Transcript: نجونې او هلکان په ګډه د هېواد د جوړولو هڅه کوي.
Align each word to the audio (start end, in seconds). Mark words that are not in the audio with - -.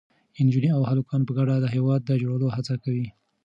نجونې 0.45 0.69
او 0.77 0.81
هلکان 0.91 1.21
په 1.25 1.31
ګډه 1.37 1.55
د 1.59 1.65
هېواد 1.75 2.01
د 2.05 2.09
جوړولو 2.21 2.47
هڅه 2.55 2.73
کوي. 2.83 3.07